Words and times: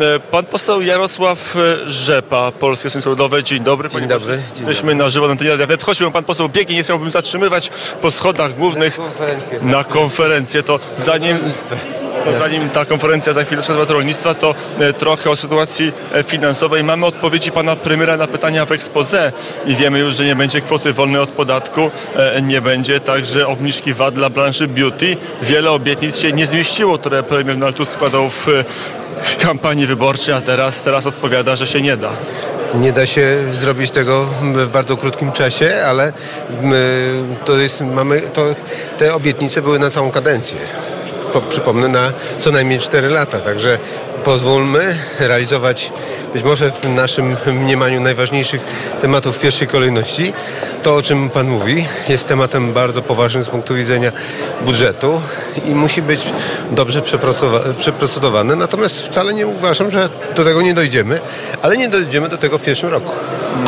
E, 0.00 0.20
Pan 0.20 0.44
poseł 0.44 0.82
Jarosław 0.82 1.56
e, 1.56 1.90
Rzepa, 1.90 2.52
Polskie 2.52 2.90
Stronnictwo 2.90 3.10
Ludowe. 3.10 3.42
Dzień 3.42 3.60
dobry. 3.60 3.88
Dzień 3.88 4.08
dobry, 4.08 4.34
dzień 4.36 4.66
Jesteśmy 4.66 4.94
na 4.94 5.08
żywo 5.08 5.26
na 5.26 5.32
antenie 5.32 5.50
Radia 5.50 5.66
Wnet. 5.66 5.84
Pan 6.12 6.24
poseł 6.24 6.48
biegnie, 6.48 6.76
nie 6.76 6.82
chciałbym 6.82 7.10
zatrzymywać 7.10 7.70
po 8.02 8.10
schodach 8.10 8.56
głównych 8.56 8.96
konferencję. 8.96 9.58
na 9.62 9.84
konferencję. 9.84 10.62
To 10.62 10.78
zanim... 10.98 11.38
To 12.24 12.38
zanim 12.38 12.70
ta 12.70 12.84
konferencja 12.84 13.32
za 13.32 13.44
chwilę 13.44 13.62
temat 13.62 13.90
rolnictwa, 13.90 14.34
to 14.34 14.54
e, 14.78 14.92
trochę 14.92 15.30
o 15.30 15.36
sytuacji 15.36 15.92
finansowej. 16.26 16.84
Mamy 16.84 17.06
odpowiedzi 17.06 17.52
pana 17.52 17.76
premiera 17.76 18.16
na 18.16 18.26
pytania 18.26 18.66
w 18.66 18.72
expose 18.72 19.32
i 19.66 19.74
wiemy 19.76 19.98
już, 19.98 20.16
że 20.16 20.24
nie 20.24 20.36
będzie 20.36 20.60
kwoty 20.60 20.92
wolnej 20.92 21.20
od 21.20 21.30
podatku, 21.30 21.90
nie 22.42 22.60
będzie 22.60 23.00
także 23.00 23.46
obniżki 23.46 23.94
VAT 23.94 24.14
dla 24.14 24.30
branży 24.30 24.68
beauty. 24.68 25.16
Wiele 25.42 25.70
obietnic 25.70 26.18
się 26.18 26.32
nie 26.32 26.46
zmieściło, 26.46 26.98
które 26.98 27.22
premier 27.22 27.56
Donald 27.56 27.76
Tusk 27.76 27.92
składał 27.92 28.30
w 28.30 28.46
kampanii 29.38 29.86
wyborczej, 29.86 30.34
a 30.34 30.40
teraz, 30.40 30.82
teraz 30.82 31.06
odpowiada, 31.06 31.56
że 31.56 31.66
się 31.66 31.82
nie 31.82 31.96
da. 31.96 32.10
Nie 32.74 32.92
da 32.92 33.06
się 33.06 33.38
zrobić 33.50 33.90
tego 33.90 34.24
w 34.24 34.68
bardzo 34.68 34.96
krótkim 34.96 35.32
czasie, 35.32 35.70
ale 35.86 36.12
to 37.44 37.58
jest, 37.58 37.80
mamy, 37.80 38.20
to, 38.20 38.46
te 38.98 39.14
obietnice 39.14 39.62
były 39.62 39.78
na 39.78 39.90
całą 39.90 40.10
kadencję. 40.10 40.58
Po, 41.34 41.40
przypomnę, 41.40 41.88
na 41.88 42.12
co 42.38 42.50
najmniej 42.50 42.78
4 42.78 43.08
lata. 43.08 43.40
Także 43.40 43.78
pozwólmy 44.24 44.98
realizować 45.18 45.92
być 46.34 46.42
może 46.42 46.70
w 46.70 46.88
naszym 46.88 47.36
mniemaniu 47.46 48.00
najważniejszych 48.00 48.60
tematów 49.00 49.36
w 49.36 49.40
pierwszej 49.40 49.68
kolejności. 49.68 50.32
To, 50.82 50.94
o 50.96 51.02
czym 51.02 51.30
Pan 51.30 51.48
mówi, 51.48 51.86
jest 52.08 52.26
tematem 52.28 52.72
bardzo 52.72 53.02
poważnym 53.02 53.44
z 53.44 53.48
punktu 53.48 53.74
widzenia 53.74 54.12
budżetu 54.64 55.20
i 55.66 55.74
musi 55.74 56.02
być 56.02 56.20
dobrze 56.70 57.00
przeprocedowa- 57.00 57.74
przeprocedowane. 57.78 58.56
Natomiast 58.56 59.06
wcale 59.06 59.34
nie 59.34 59.46
uważam, 59.46 59.90
że 59.90 60.08
do 60.36 60.44
tego 60.44 60.62
nie 60.62 60.74
dojdziemy, 60.74 61.20
ale 61.62 61.76
nie 61.76 61.88
dojdziemy 61.88 62.28
do 62.28 62.36
tego 62.36 62.58
w 62.58 62.62
pierwszym 62.62 62.88
roku. 62.88 63.12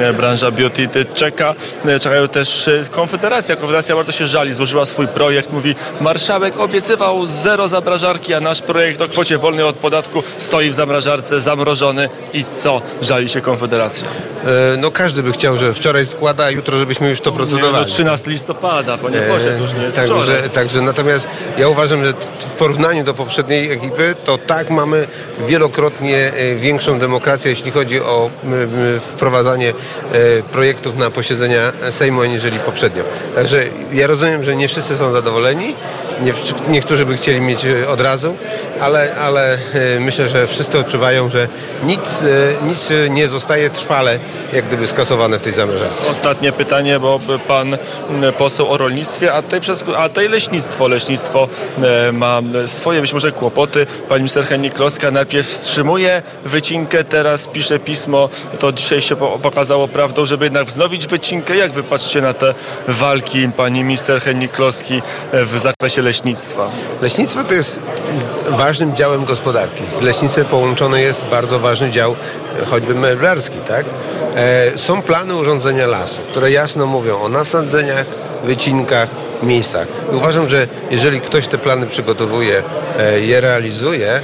E, 0.00 0.12
branża 0.12 0.50
beauty 0.50 0.88
czeka. 1.14 1.54
E, 1.86 2.00
Czekają 2.00 2.28
też 2.28 2.68
e, 2.68 2.84
Konfederacja. 2.90 3.56
Konfederacja 3.56 3.96
bardzo 3.96 4.12
się 4.12 4.26
żali, 4.26 4.52
złożyła 4.54 4.86
swój 4.86 5.08
projekt. 5.08 5.52
Mówi, 5.52 5.74
marszałek 6.00 6.60
obiecywał 6.60 7.26
zero 7.26 7.53
zamrażarki, 7.68 8.34
a 8.34 8.40
nasz 8.40 8.62
projekt 8.62 9.00
o 9.00 9.08
kwocie 9.08 9.38
wolnej 9.38 9.64
od 9.64 9.76
podatku 9.76 10.22
stoi 10.38 10.70
w 10.70 10.74
zamrażarce, 10.74 11.40
zamrożony. 11.40 12.08
I 12.32 12.44
co? 12.52 12.82
Żali 13.02 13.28
się 13.28 13.40
Konfederacja. 13.40 14.08
E, 14.44 14.76
No 14.76 14.90
każdy 14.90 15.22
by 15.22 15.32
chciał, 15.32 15.56
że 15.58 15.72
wczoraj 15.74 16.06
składa, 16.06 16.44
a 16.44 16.50
jutro 16.50 16.78
żebyśmy 16.78 17.08
już 17.08 17.20
to 17.20 17.30
No, 17.30 17.36
procedowali. 17.36 17.84
13 17.86 18.30
listopada, 18.30 18.98
panie 18.98 19.18
pośle, 19.20 19.52
to 19.56 19.62
już 19.62 19.72
nie 19.72 19.82
jest 19.82 19.96
Także, 19.96 20.14
wczoraj. 20.22 20.50
także 20.50 20.80
natomiast 20.80 21.28
ja 21.58 21.68
uważam, 21.68 22.04
że 22.04 22.12
w 22.38 22.44
porównaniu 22.44 23.04
do 23.04 23.14
poprzedniej 23.14 23.72
ekipy, 23.72 24.14
to 24.24 24.38
tak 24.38 24.70
mamy 24.70 25.06
wielokrotnie 25.48 26.32
e, 26.34 26.54
większą 26.56 26.98
demokrację, 26.98 27.50
jeśli 27.50 27.70
chodzi 27.70 28.00
o 28.00 28.30
wprowadzanie 29.00 29.68
e, 29.70 29.74
projektów 30.42 30.96
na 30.96 31.10
posiedzenia 31.10 31.72
Sejmu, 31.90 32.20
aniżeli 32.20 32.58
poprzednio. 32.58 33.02
Także 33.34 33.64
ja 33.92 34.06
rozumiem, 34.06 34.44
że 34.44 34.56
nie 34.56 34.68
wszyscy 34.68 34.96
są 34.96 35.12
zadowoleni, 35.12 35.66
nie, 35.66 35.74
niektórzy 36.68 37.06
by 37.06 37.16
chcieli 37.16 37.40
mieć 37.40 37.64
e, 37.64 37.88
od 37.88 38.00
razu, 38.00 38.36
ale, 38.80 39.14
ale 39.14 39.54
e, 39.54 40.00
myślę, 40.00 40.28
że 40.28 40.46
wszyscy 40.46 40.78
odczuwają, 40.78 41.30
że 41.30 41.48
nic, 41.84 42.22
e, 42.22 42.66
nic 42.66 42.88
nie 43.10 43.28
zostaje 43.28 43.70
trwale 43.70 44.18
jak 44.52 44.66
gdyby 44.66 44.86
skasowane 44.86 45.38
w 45.38 45.42
tej 45.42 45.52
zamrażarce. 45.52 46.10
Ostatnie 46.10 46.52
pytanie, 46.52 47.00
bo 47.00 47.20
pan 47.48 47.76
poseł 48.38 48.70
o 48.72 48.76
rolnictwie, 48.78 49.32
a 49.32 49.42
tutaj, 49.42 49.60
a 49.96 50.08
tutaj 50.08 50.28
leśnictwo. 50.28 50.88
Leśnictwo 50.88 51.48
ma 52.12 52.40
swoje 52.66 53.00
być 53.00 53.12
może 53.12 53.32
kłopoty. 53.32 53.86
Pani 54.08 54.20
minister 54.20 54.44
Hennik 54.44 54.74
Kloska 54.74 55.10
najpierw 55.10 55.48
wstrzymuje 55.48 56.22
wycinkę, 56.44 57.04
teraz 57.04 57.46
pisze 57.46 57.78
pismo. 57.78 58.28
To 58.58 58.72
dzisiaj 58.72 59.02
się 59.02 59.16
po- 59.16 59.38
pokazało 59.38 59.88
prawdą, 59.88 60.26
żeby 60.26 60.44
jednak 60.44 60.66
wznowić 60.66 61.06
wycinkę. 61.06 61.56
Jak 61.56 61.72
wy 61.72 61.82
patrzycie 61.82 62.20
na 62.20 62.34
te 62.34 62.54
walki 62.88 63.48
pani 63.56 63.84
minister 63.84 64.20
Hennik 64.20 64.52
Kloski 64.52 65.02
e, 65.32 65.44
w 65.44 65.58
zakresie 65.58 66.02
leśnictwa? 66.04 66.70
Leśnictwo 67.02 67.44
to 67.44 67.54
jest 67.54 67.78
ważnym 68.48 68.96
działem 68.96 69.24
gospodarki. 69.24 69.86
Z 69.86 70.00
leśnictwem 70.00 70.44
połączony 70.44 71.00
jest 71.02 71.24
bardzo 71.24 71.58
ważny 71.58 71.90
dział 71.90 72.16
e, 72.60 72.64
choćby 72.64 72.94
meblarski, 72.94 73.58
tak? 73.58 73.86
E, 74.36 74.78
są 74.78 75.02
plany 75.02 75.34
urządzenia 75.34 75.86
lasu, 75.86 76.20
które 76.28 76.50
jasno 76.50 76.86
mówią 76.86 77.20
o 77.20 77.28
nasadzeniach, 77.28 78.06
wycinkach, 78.44 79.08
miejscach. 79.42 79.88
I 80.12 80.16
uważam, 80.16 80.48
że 80.48 80.66
jeżeli 80.90 81.20
ktoś 81.20 81.46
te 81.46 81.58
plany 81.58 81.86
przygotowuje, 81.86 82.62
e, 82.98 83.20
je 83.20 83.40
realizuje, 83.40 84.20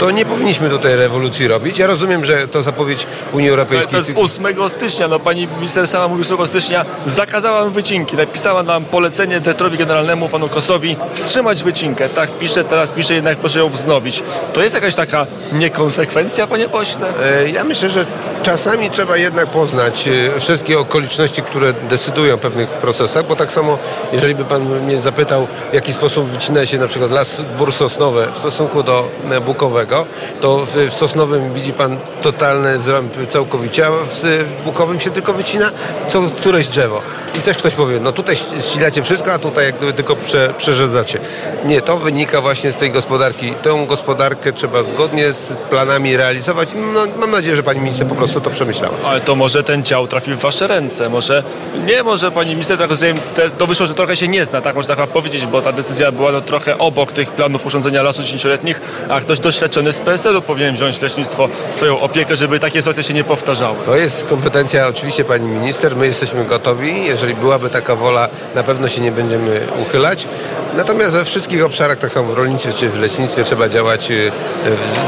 to 0.00 0.10
nie 0.10 0.24
powinniśmy 0.26 0.70
tutaj 0.70 0.96
rewolucji 0.96 1.48
robić. 1.48 1.78
Ja 1.78 1.86
rozumiem, 1.86 2.24
że 2.24 2.48
to 2.48 2.62
zapowiedź 2.62 3.06
Unii 3.32 3.50
Europejskiej. 3.50 3.90
to 3.92 3.96
jest 3.96 4.12
8 4.16 4.68
stycznia, 4.70 5.08
no 5.08 5.18
pani 5.18 5.48
minister 5.56 5.86
sama 5.88 6.08
mówi 6.08 6.22
8 6.22 6.46
stycznia, 6.46 6.84
zakazała 7.06 7.60
nam 7.64 7.72
wycinki, 7.72 8.16
napisała 8.16 8.62
nam 8.62 8.84
polecenie 8.84 9.40
dyrektorowi 9.40 9.78
generalnemu, 9.78 10.28
panu 10.28 10.48
Kosowi, 10.48 10.96
wstrzymać 11.14 11.64
wycinkę. 11.64 12.08
Tak 12.08 12.38
pisze, 12.38 12.64
teraz 12.64 12.92
pisze, 12.92 13.14
jednak 13.14 13.38
proszę 13.38 13.58
ją 13.58 13.68
wznowić. 13.68 14.22
To 14.52 14.62
jest 14.62 14.74
jakaś 14.74 14.94
taka 14.94 15.26
niekonsekwencja, 15.52 16.46
panie 16.46 16.68
pośle? 16.68 17.08
E, 17.22 17.48
Ja 17.50 17.64
myślę, 17.64 17.90
że 17.90 18.06
czasami 18.42 18.90
trzeba 18.90 19.16
jednak 19.16 19.46
poznać 19.46 20.08
e, 20.08 20.40
wszystkie 20.40 20.78
okoliczności, 20.78 21.42
które 21.42 21.72
decydują 21.72 22.34
o 22.34 22.38
pewnych 22.38 22.68
procesach, 22.68 23.26
bo 23.26 23.36
tak 23.36 23.52
samo, 23.52 23.78
jeżeli 24.12 24.34
by 24.34 24.44
pan 24.44 24.82
mnie 24.82 25.00
zapytał, 25.00 25.46
w 25.70 25.74
jaki 25.74 25.92
sposób 25.92 26.26
wycina 26.26 26.66
się 26.66 26.78
na 26.78 26.88
przykład 26.88 27.10
las 27.10 27.42
bór 27.58 27.72
sosnowe 27.72 28.32
w 28.32 28.38
stosunku 28.38 28.82
do 28.82 29.08
bukowego, 29.46 30.06
to 30.40 30.66
w, 30.66 30.92
sosnowym 30.94 31.54
widzi 31.54 31.72
pan 31.72 31.96
totalne 32.22 32.78
zrąby 32.78 33.26
całkowicie, 33.26 33.86
a 33.86 33.90
w 33.90 34.62
bukowym 34.64 35.00
się 35.00 35.10
tylko 35.10 35.32
wycina 35.32 35.70
co 36.08 36.22
któreś 36.22 36.68
drzewo. 36.68 37.02
I 37.38 37.42
też 37.42 37.56
ktoś 37.56 37.74
powie, 37.74 38.00
no 38.00 38.12
tutaj 38.12 38.36
ścinacie 38.70 39.02
wszystko, 39.02 39.32
a 39.32 39.38
tutaj 39.38 39.64
jak 39.66 39.76
gdyby 39.76 39.92
tylko 39.92 40.16
prze, 40.16 40.54
przerzedzacie. 40.58 41.18
Nie, 41.64 41.80
to 41.80 41.96
wynika 41.96 42.40
właśnie 42.40 42.72
z 42.72 42.76
tej 42.76 42.90
gospodarki. 42.90 43.54
Tę 43.62 43.84
gospodarkę 43.88 44.52
trzeba 44.52 44.82
zgodnie 44.82 45.32
z 45.32 45.52
planami 45.52 46.16
realizować. 46.16 46.68
No, 46.94 47.00
mam 47.16 47.30
nadzieję, 47.30 47.56
że 47.56 47.62
pani 47.62 47.80
minister 47.80 48.06
po 48.06 48.14
prostu 48.14 48.40
to 48.40 48.50
przemyślała. 48.50 48.94
Ale 49.04 49.20
to 49.20 49.34
może 49.34 49.62
ten 49.62 49.84
dział 49.84 50.06
trafi 50.06 50.34
w 50.34 50.38
wasze 50.38 50.66
ręce, 50.66 51.08
może 51.08 51.42
nie, 51.86 52.02
może 52.02 52.30
pani 52.30 52.50
minister, 52.50 52.78
tak 52.78 52.90
rozumiem, 52.90 53.16
te, 53.34 53.50
to 53.50 53.66
wyszło, 53.66 53.86
że 53.86 53.94
trochę 53.94 54.16
się 54.16 54.28
nie 54.28 54.44
zna, 54.44 54.60
tak 54.60 54.76
można 54.76 54.94
chyba 54.94 55.06
powiedzieć, 55.06 55.46
bo 55.46 55.62
ta 55.62 55.72
decyzja 55.72 56.12
była 56.12 56.32
no, 56.32 56.40
trochę 56.40 56.78
obok 56.78 57.12
tych 57.12 57.30
planów 57.30 57.66
urządzenia 57.66 58.02
lasu 58.02 58.22
dziesięcioletnich, 58.22 58.80
a 59.08 59.20
ktoś 59.20 59.38
doświadczony 59.38 59.92
z 59.92 60.00
PSL-u 60.00 60.42
powinien 60.42 60.74
wziąć 60.74 61.00
leśnictwo 61.02 61.48
w 61.70 61.74
swoją 61.74 62.00
opiekę, 62.00 62.36
żeby 62.36 62.60
takie 62.60 62.82
sytuacje 62.82 63.02
się 63.02 63.14
nie 63.14 63.24
powtarzały. 63.24 63.76
To 63.84 63.96
jest 63.96 64.24
kompetencja 64.24 64.88
oczywiście 64.88 65.24
pani 65.24 65.48
minister. 65.48 65.96
My 65.96 66.06
jesteśmy 66.06 66.44
gotowi. 66.44 67.06
Jeżeli 67.20 67.34
byłaby 67.40 67.70
taka 67.70 67.94
wola, 67.96 68.28
na 68.54 68.62
pewno 68.62 68.88
się 68.88 69.00
nie 69.00 69.12
będziemy 69.12 69.60
uchylać. 69.82 70.28
Natomiast 70.76 71.14
we 71.14 71.24
wszystkich 71.24 71.64
obszarach, 71.64 71.98
tak 71.98 72.12
samo 72.12 72.32
w 72.32 72.38
rolnictwie 72.38 72.72
czy 72.72 72.88
w 72.88 72.98
leśnictwie, 72.98 73.44
trzeba 73.44 73.68
działać 73.68 74.10
y, 74.10 74.30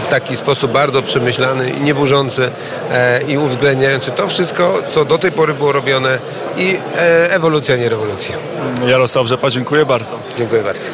w- 0.03 0.07
taki 0.07 0.37
sposób 0.37 0.73
bardzo 0.73 1.03
przemyślany 1.03 1.71
i 1.71 1.81
nieburzący 1.81 2.51
e, 2.93 3.23
i 3.23 3.39
uwzględniający 3.39 4.11
to 4.11 4.29
wszystko, 4.29 4.79
co 4.95 5.05
do 5.05 5.19
tej 5.19 5.33
pory 5.33 5.55
było 5.55 5.73
robione 5.73 6.19
i 6.57 6.79
e, 6.97 7.31
ewolucja, 7.35 7.77
nie 7.77 7.89
rewolucja. 7.89 8.37
Jarosław 8.87 9.27
Rzepa, 9.27 9.51
dziękuję 9.51 9.87
bardzo. 9.87 10.15
Dziękuję 10.39 10.63
bardzo. 10.63 10.91